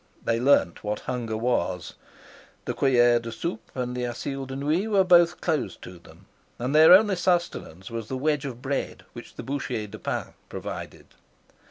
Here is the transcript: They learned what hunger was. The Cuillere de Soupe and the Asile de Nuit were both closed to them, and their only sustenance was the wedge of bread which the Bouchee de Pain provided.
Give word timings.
They 0.25 0.39
learned 0.39 0.79
what 0.79 1.01
hunger 1.01 1.37
was. 1.37 1.93
The 2.65 2.73
Cuillere 2.73 3.19
de 3.21 3.31
Soupe 3.31 3.69
and 3.75 3.95
the 3.95 4.05
Asile 4.07 4.47
de 4.47 4.55
Nuit 4.55 4.89
were 4.89 5.03
both 5.03 5.41
closed 5.41 5.83
to 5.83 5.99
them, 5.99 6.25
and 6.57 6.73
their 6.73 6.91
only 6.91 7.15
sustenance 7.15 7.91
was 7.91 8.07
the 8.07 8.17
wedge 8.17 8.45
of 8.45 8.63
bread 8.63 9.05
which 9.13 9.35
the 9.35 9.43
Bouchee 9.43 9.85
de 9.85 9.99
Pain 9.99 10.33
provided. 10.49 11.05